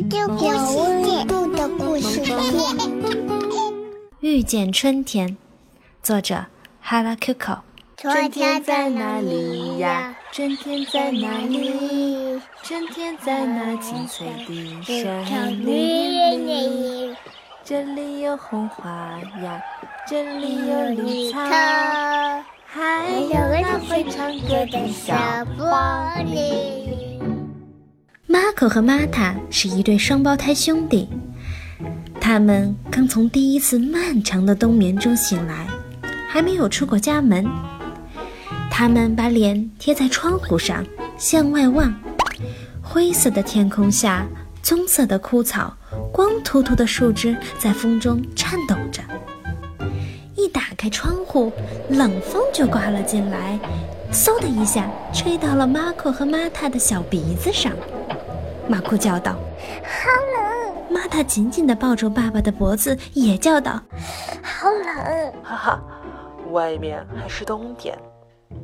[0.00, 2.22] 的故事度的故事
[4.20, 5.36] 遇见春天，
[6.02, 6.46] 作者
[6.80, 7.58] 哈拉 QQ。
[7.96, 10.14] 春天在哪里呀？
[10.32, 12.40] 春天在哪里？
[12.62, 17.14] 春天在那青翠的山里。
[17.64, 18.90] 这里有红花
[19.42, 19.60] 呀，
[20.08, 21.38] 这里有绿草，
[22.66, 25.14] 还有那会唱歌的小
[25.56, 27.01] 玻璃。
[28.32, 31.06] 马可和玛塔是一对双胞胎兄弟，
[32.18, 35.66] 他们刚从第一次漫长的冬眠中醒来，
[36.30, 37.46] 还没有出过家门。
[38.70, 40.82] 他们把脸贴在窗户上，
[41.18, 41.94] 向外望。
[42.80, 44.26] 灰色的天空下，
[44.62, 45.76] 棕色的枯草，
[46.10, 49.02] 光秃秃的树枝在风中颤抖着。
[50.34, 51.52] 一打开窗户，
[51.90, 53.60] 冷风就刮了进来，
[54.10, 57.74] 嗖的一下吹到了马可和玛塔的小鼻子上。
[58.72, 59.32] 马库叫道
[59.84, 63.72] ：“好冷！”玛塔紧紧地抱住爸爸的脖子，也叫道
[64.42, 65.82] ：“好冷！”哈哈，
[66.52, 67.94] 外面还是冬天，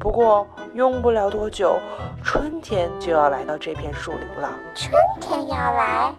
[0.00, 1.78] 不过用不了多久，
[2.24, 4.50] 春天就要来到这片树林了。
[4.74, 6.14] 春天要来？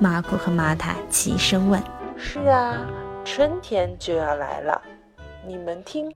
[0.00, 1.82] 马库和玛塔齐声问
[2.16, 2.86] ：“是啊，
[3.22, 4.80] 春天就要来了。
[5.46, 6.10] 你们听。”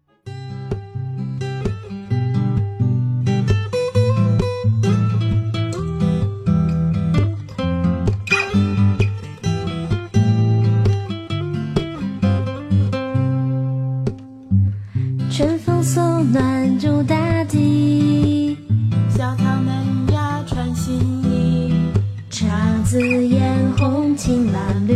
[22.90, 24.94] 紫嫣红青蓝绿，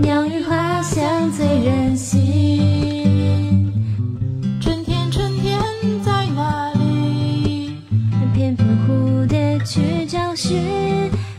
[0.00, 3.70] 鸟语花香醉人心。
[4.60, 5.62] 春天，春天
[6.04, 7.76] 在哪里？
[8.34, 10.58] 翩翩蝴蝶去找寻。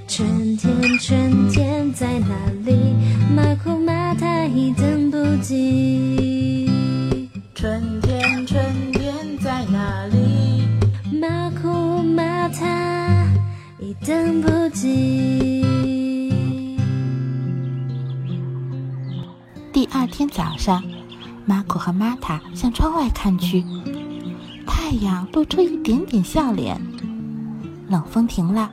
[0.08, 2.96] 春天，春天在哪里？
[3.36, 5.91] 马库玛塔已等不及。
[19.94, 20.82] 二天早上，
[21.46, 23.64] 马库和玛塔向窗外看去，
[24.66, 26.80] 太阳露出一点点笑脸。
[27.90, 28.72] 冷风停了，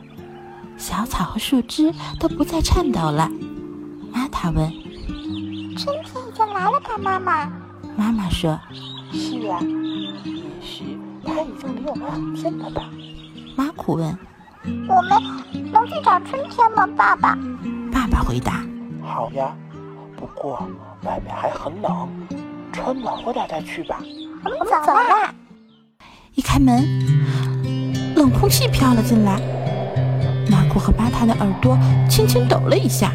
[0.77, 3.29] 小草和树枝都不再颤抖了。
[4.13, 4.71] 玛塔问
[5.77, 7.51] ：“春天已经来了吧，妈妈？”
[7.97, 8.59] 妈妈说
[9.13, 9.59] ：“是啊，
[10.25, 12.89] 也许它已经离我们很近了吧。”
[13.57, 14.17] 马库问
[14.89, 17.37] ：“我们能去找春天吗，爸爸？”
[17.93, 18.65] 爸爸回答
[19.03, 19.53] ：“好呀，
[20.19, 20.61] 不过
[21.05, 22.09] 外面还很冷，
[22.73, 24.01] 穿暖和点再去吧。”
[24.45, 25.33] 我们走啦。
[26.35, 26.85] 一开门，
[28.17, 29.41] 冷空气飘了进来，
[30.51, 33.13] 马库和巴塔的耳朵轻轻抖了一下。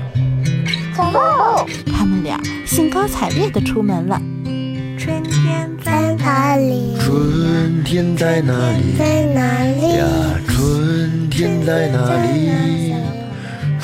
[0.95, 1.65] 走喽！
[1.87, 4.21] 他们俩兴高采烈地出门了。
[4.97, 6.95] 春天在哪里？
[6.99, 8.95] 春天在哪里？
[8.97, 10.05] 在哪里呀？
[10.47, 12.82] 春天在哪里？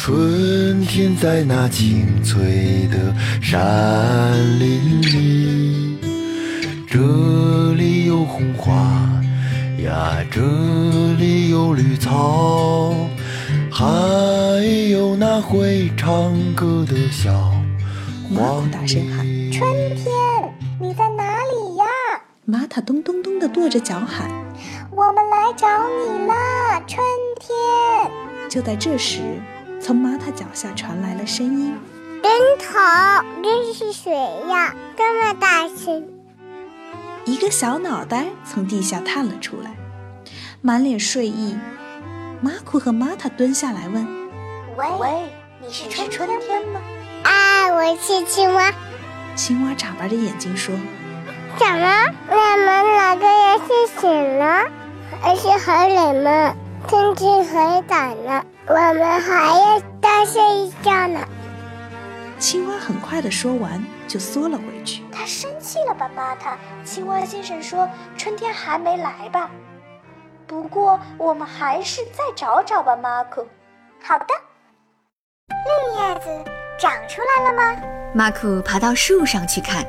[0.10, 6.00] 春天在那青翠的山林里。
[6.88, 8.74] 这里有红花
[9.84, 10.42] 呀，这
[11.20, 12.96] 里有绿草，
[13.72, 13.86] 还
[14.90, 17.32] 有那会唱歌的小
[18.32, 19.62] 马库大声喊：“春
[19.96, 20.08] 天！”
[20.82, 21.86] 你在哪里呀？
[22.46, 24.28] 玛塔咚咚咚地跺着脚喊
[24.90, 27.00] ：“我们来找你啦，春
[27.40, 27.56] 天！”
[28.50, 29.20] 就在这时，
[29.90, 31.74] 从玛塔脚下传来了声音
[32.22, 32.78] ：“人头，
[33.42, 34.14] 这是谁
[34.48, 34.72] 呀？
[34.96, 36.08] 这么大声！”
[37.26, 39.72] 一个小脑袋从地下探了出来，
[40.62, 41.58] 满脸睡意。
[42.40, 44.08] 马库和玛塔蹲下来问
[44.78, 45.24] ：“喂喂，
[45.60, 46.80] 你是春春天吗
[47.26, 48.72] ？”“啊，我是青蛙。”
[49.36, 50.76] 青蛙眨巴着眼睛说
[51.58, 54.68] ：“怎么，我们两个人是醒了，
[55.20, 56.54] 还是很冷吗？
[56.90, 61.20] 天气很冷了，我们还要再睡一觉呢。”
[62.40, 65.04] 青蛙很快的说完，就缩了回去。
[65.12, 66.58] 他生气了吧，巴塔？
[66.84, 67.88] 青蛙先生说
[68.18, 69.52] ：“春天还没来吧？
[70.48, 73.46] 不过我们还是再找找吧，马库。”
[74.02, 74.26] 好的。
[75.50, 77.82] 绿叶子长出来了吗？
[78.16, 79.86] 马库爬到树上去看，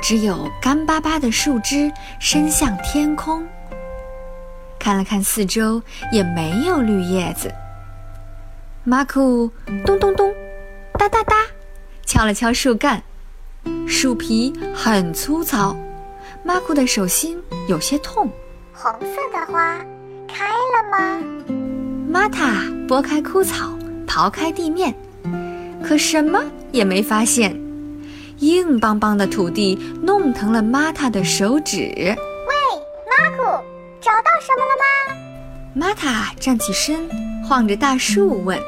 [0.00, 1.90] 只有干巴巴的树枝
[2.20, 3.44] 伸向天空。
[4.80, 5.80] 看了看四周，
[6.10, 7.52] 也没有绿叶子。
[8.82, 9.50] 马库
[9.84, 10.32] 咚咚咚，
[10.98, 11.36] 哒哒哒，
[12.06, 13.02] 敲了敲树干，
[13.86, 15.76] 树皮很粗糙，
[16.42, 17.38] 马库的手心
[17.68, 18.30] 有些痛。
[18.72, 19.76] 红色的花
[20.26, 21.22] 开了吗？
[22.08, 23.70] 玛塔拨开枯草，
[24.06, 24.94] 刨开地面，
[25.84, 26.42] 可什么
[26.72, 27.54] 也没发现。
[28.38, 32.16] 硬邦邦的土地弄疼了玛塔的手指。
[34.40, 34.84] 什么了吗？
[35.74, 37.08] 玛塔站起身，
[37.46, 38.58] 晃着大树问：“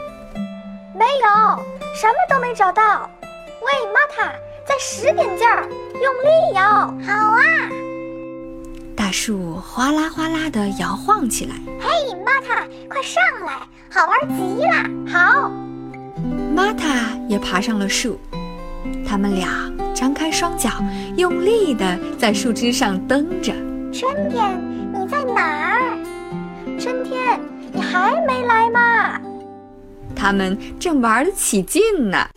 [0.94, 1.62] 没有，
[1.94, 3.10] 什么都没找到。
[3.62, 4.32] 喂，玛塔，
[4.66, 6.62] 再使点劲儿，用力摇。
[7.06, 7.40] 好啊。”
[8.94, 11.54] 大树哗啦哗啦地摇晃起来。
[11.80, 13.54] 嘿，玛塔，快上来，
[13.90, 14.72] 好玩极了。
[15.10, 15.50] 好，
[16.54, 18.20] 玛塔也爬上了树。
[19.08, 19.48] 他们俩
[19.94, 20.70] 张开双脚，
[21.16, 23.52] 用力地在树枝上蹬着。
[23.92, 24.58] 春天，
[25.34, 25.98] 哪儿？
[26.78, 27.38] 春天，
[27.72, 29.20] 你还没来吗？
[30.14, 31.80] 他们正玩得起劲
[32.10, 32.28] 呢。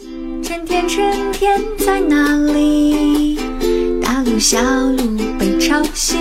[0.44, 3.38] 春天，春天在哪里？
[4.02, 6.18] 大路小路被吵醒，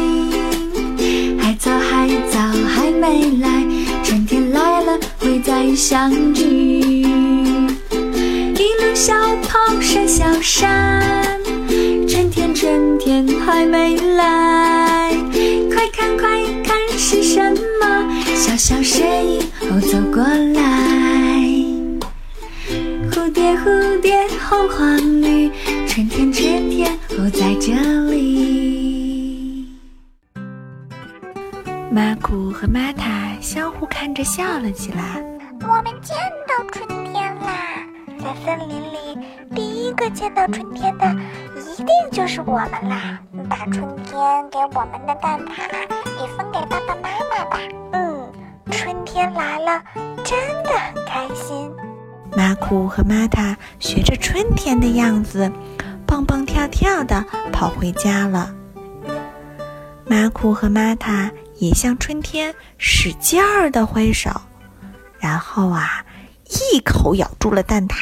[1.38, 3.64] 海草海草还没来，
[4.02, 6.42] 春天来了会再相聚。
[6.42, 7.04] 一
[8.80, 11.40] 路小跑上小山，
[12.08, 14.53] 春天春天还没来，
[17.34, 17.42] 什
[17.80, 17.84] 么？
[18.36, 20.60] 小小身影哦走过来，
[23.10, 25.50] 蝴蝶蝴蝶红黄绿，
[25.88, 27.72] 春天春天哦在这
[28.12, 29.66] 里。
[31.90, 35.20] 马古和玛塔相互看着笑了起来。
[35.62, 36.16] 我们见
[36.46, 36.86] 到春
[38.44, 39.18] 森林里，
[39.54, 41.06] 第一个见到春天的，
[41.56, 43.18] 一定就是我们啦！
[43.48, 45.62] 把春天给我们的蛋挞
[46.20, 47.58] 也分给爸爸妈妈吧。
[47.92, 48.32] 嗯，
[48.70, 49.82] 春天来了，
[50.24, 51.70] 真的很开心。
[52.36, 55.50] 马库和玛塔学着春天的样子，
[56.06, 58.52] 蹦蹦跳跳地跑回家了。
[60.06, 64.30] 马库和玛塔也向春天使劲儿地挥手，
[65.18, 66.03] 然后啊。
[66.50, 67.94] 一口咬住了蛋挞，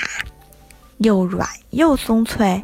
[0.99, 2.62] 又软又松脆，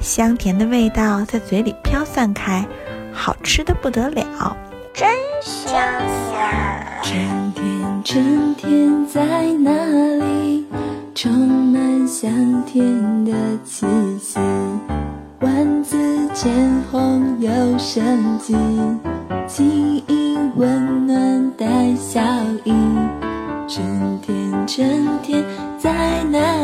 [0.00, 2.66] 香甜的味道在嘴里飘散开，
[3.12, 4.56] 好吃的不得了，
[4.94, 5.08] 真
[5.42, 7.00] 香呀！
[7.02, 9.70] 春天，春天在哪
[10.24, 10.66] 里？
[11.14, 13.32] 充满香甜的
[13.64, 13.86] 气
[14.20, 14.38] 息，
[15.40, 15.96] 万紫
[16.32, 18.54] 千红有生机，
[19.46, 21.66] 轻盈温暖带
[21.96, 22.20] 笑
[22.64, 22.72] 意。
[23.68, 25.17] 春天，春
[26.08, 26.57] 太难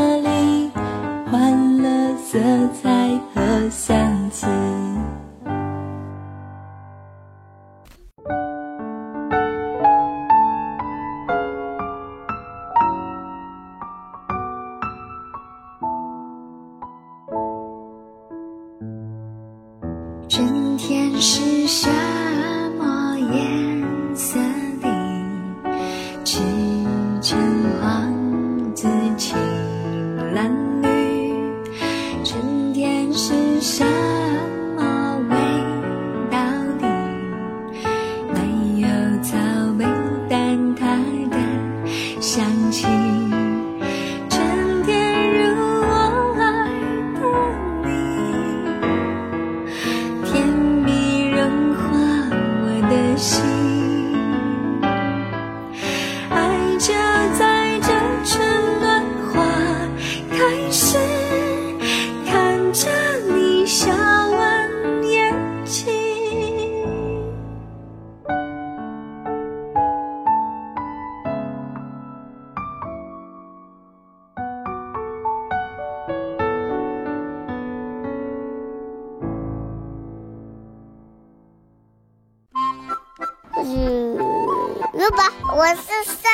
[84.97, 85.25] 如果，
[85.57, 86.29] 我是谁？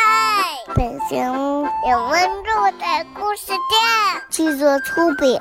[0.75, 3.59] 本节目由温度的故事店
[4.29, 5.41] 制作出品。